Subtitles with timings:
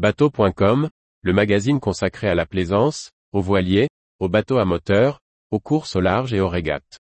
[0.00, 0.88] Bateau.com,
[1.20, 6.00] le magazine consacré à la plaisance, aux voiliers, aux bateaux à moteur, aux courses au
[6.00, 6.96] large et aux régates.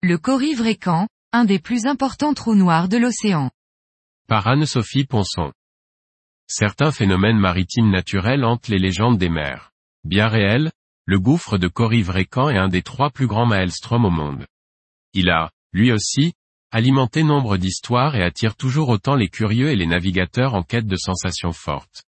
[0.00, 3.50] Le Corrivre-Écan, un des plus importants trous noirs de l'océan.
[4.28, 5.50] Par Anne-Sophie Ponson.
[6.46, 9.72] Certains phénomènes maritimes naturels hantent les légendes des mers.
[10.06, 10.70] Bien réel,
[11.04, 14.46] le gouffre de Corrivre-Écan est un des trois plus grands maelstroms au monde.
[15.14, 16.34] Il a, lui aussi,
[16.70, 20.94] alimenté nombre d'histoires et attire toujours autant les curieux et les navigateurs en quête de
[20.94, 22.04] sensations fortes.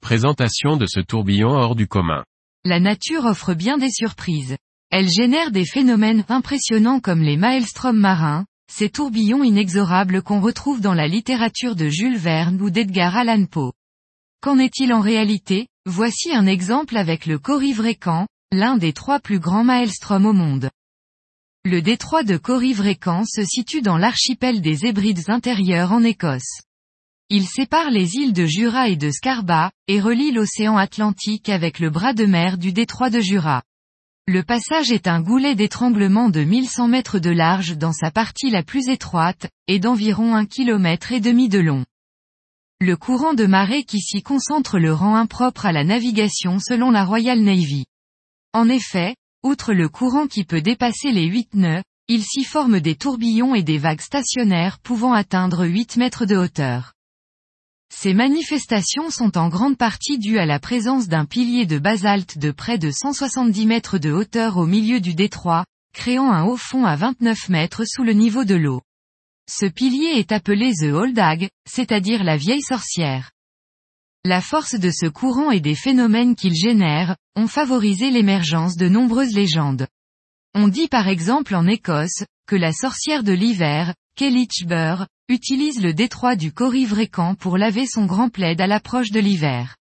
[0.00, 2.24] Présentation de ce tourbillon hors du commun.
[2.64, 4.56] La nature offre bien des surprises.
[4.90, 10.94] Elle génère des phénomènes impressionnants comme les maelstroms marins, ces tourbillons inexorables qu'on retrouve dans
[10.94, 13.74] la littérature de Jules Verne ou d'Edgar Allan Poe.
[14.40, 15.66] Qu'en est-il en réalité?
[15.88, 20.68] Voici un exemple avec le Corrivre-Écan, l'un des trois plus grands maelstroms au monde.
[21.64, 26.60] Le détroit de Corrivre-Écan se situe dans l'archipel des Hébrides intérieures en Écosse.
[27.30, 31.88] Il sépare les îles de Jura et de Scarba, et relie l'océan Atlantique avec le
[31.88, 33.62] bras de mer du détroit de Jura.
[34.26, 38.64] Le passage est un goulet d'étranglement de 1100 mètres de large dans sa partie la
[38.64, 41.84] plus étroite, et d'environ un kilomètre et demi de long.
[42.78, 47.06] Le courant de marée qui s'y concentre le rend impropre à la navigation selon la
[47.06, 47.86] Royal Navy.
[48.52, 52.94] En effet, outre le courant qui peut dépasser les 8 nœuds, il s'y forme des
[52.94, 56.92] tourbillons et des vagues stationnaires pouvant atteindre 8 mètres de hauteur.
[57.88, 62.50] Ces manifestations sont en grande partie dues à la présence d'un pilier de basalte de
[62.50, 65.64] près de 170 mètres de hauteur au milieu du détroit,
[65.94, 68.82] créant un haut fond à 29 mètres sous le niveau de l'eau.
[69.48, 73.30] Ce pilier est appelé The Old Hag, c'est-à-dire la vieille sorcière.
[74.24, 79.34] La force de ce courant et des phénomènes qu'il génère, ont favorisé l'émergence de nombreuses
[79.34, 79.86] légendes.
[80.54, 86.34] On dit par exemple en Écosse, que la sorcière de l'hiver, Burr, utilise le détroit
[86.34, 89.76] du Corrivre-Écan pour laver son grand plaid à l'approche de l'hiver.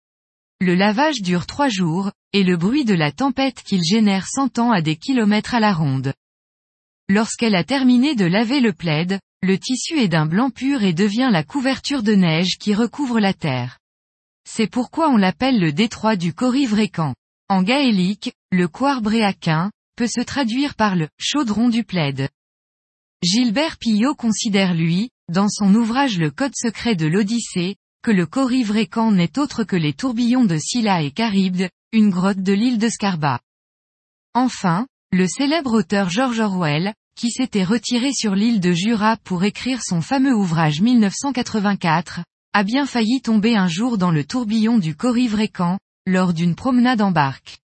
[0.59, 4.81] Le lavage dure trois jours, et le bruit de la tempête qu'il génère s'entend à
[4.81, 6.13] des kilomètres à la ronde.
[7.07, 11.29] Lorsqu'elle a terminé de laver le plaid, le tissu est d'un blanc pur et devient
[11.31, 13.78] la couverture de neige qui recouvre la terre.
[14.44, 17.13] C'est pourquoi on l'appelle le détroit du Corrivre-Écan.
[17.47, 22.29] En gaélique, le Coarbréaquin, peut se traduire par le chaudron du plaid.
[23.23, 29.11] Gilbert Pillot considère lui, dans son ouvrage Le Code secret de l'Odyssée, que le Corrivre-Écan
[29.11, 33.39] n'est autre que les tourbillons de Scylla et Charybde, une grotte de l'île de Scarba.
[34.34, 39.81] Enfin, le célèbre auteur George Orwell, qui s'était retiré sur l'île de Jura pour écrire
[39.81, 42.22] son fameux ouvrage 1984,
[42.53, 47.12] a bien failli tomber un jour dans le tourbillon du Corrivre-Écan, lors d'une promenade en
[47.12, 47.59] barque.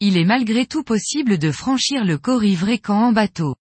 [0.00, 3.54] Il est malgré tout possible de franchir le Corrivre-Écan en bateau.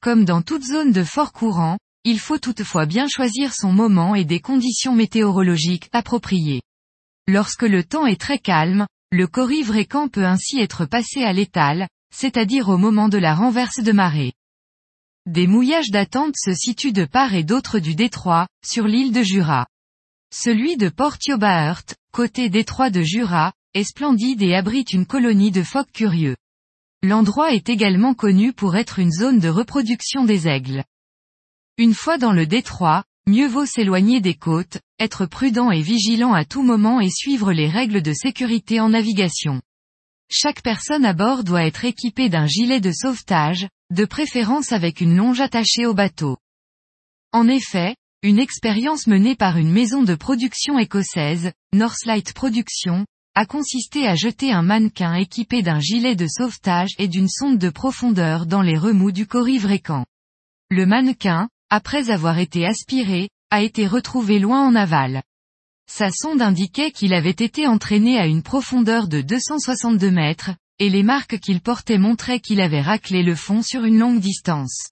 [0.00, 4.24] Comme dans toute zone de fort courant, il faut toutefois bien choisir son moment et
[4.24, 6.62] des conditions météorologiques appropriées.
[7.28, 12.68] Lorsque le temps est très calme, le corrivre-écan peut ainsi être passé à l'étal, c'est-à-dire
[12.68, 14.32] au moment de la renverse de marée.
[15.26, 19.66] Des mouillages d'attente se situent de part et d'autre du détroit, sur l'île de Jura.
[20.34, 25.92] Celui de Portiobaert, côté détroit de Jura, est splendide et abrite une colonie de phoques
[25.92, 26.36] curieux.
[27.02, 30.84] L'endroit est également connu pour être une zone de reproduction des aigles.
[31.78, 36.44] Une fois dans le détroit, mieux vaut s'éloigner des côtes, être prudent et vigilant à
[36.44, 39.62] tout moment et suivre les règles de sécurité en navigation.
[40.34, 45.14] Chaque personne à bord doit être équipée d'un gilet de sauvetage, de préférence avec une
[45.14, 46.38] longe attachée au bateau.
[47.32, 53.04] En effet, une expérience menée par une maison de production écossaise, Northlight Productions,
[53.34, 57.68] a consisté à jeter un mannequin équipé d'un gilet de sauvetage et d'une sonde de
[57.68, 60.06] profondeur dans les remous du corrivre-écan.
[60.70, 65.22] Le mannequin, après avoir été aspiré, a été retrouvé loin en aval.
[65.94, 71.02] Sa sonde indiquait qu'il avait été entraîné à une profondeur de 262 mètres, et les
[71.02, 74.88] marques qu'il portait montraient qu'il avait raclé le fond sur une longue distance.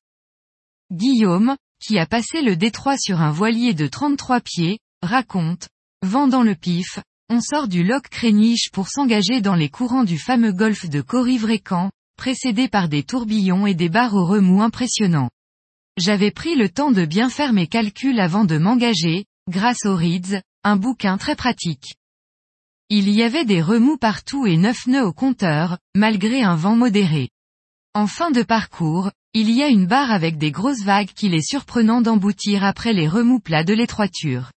[0.93, 5.71] Guillaume, qui a passé le détroit sur un voilier de 33 pieds, raconte,
[6.03, 6.99] vent dans le pif,
[7.31, 11.91] on sort du loch Créniche pour s'engager dans les courants du fameux golfe de Corrivre-Écan,
[12.19, 15.31] précédé par des tourbillons et des barres au remous impressionnants.
[15.97, 20.43] J'avais pris le temps de bien faire mes calculs avant de m'engager, grâce au Reeds,
[20.63, 21.95] un bouquin très pratique.
[22.91, 27.31] Il y avait des remous partout et neuf nœuds au compteur, malgré un vent modéré.
[27.95, 31.49] En fin de parcours, il y a une barre avec des grosses vagues qu'il est
[31.49, 34.51] surprenant d'emboutir après les remous plats de l'étroiture.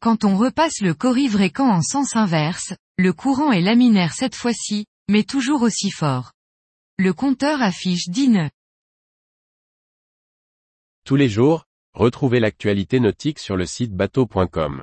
[0.00, 5.24] Quand on repasse le corrivre en sens inverse, le courant est laminaire cette fois-ci, mais
[5.24, 6.32] toujours aussi fort.
[6.98, 8.50] Le compteur affiche 10 nœuds.
[11.04, 11.64] Tous les jours,
[11.94, 14.82] retrouvez l'actualité nautique sur le site bateau.com.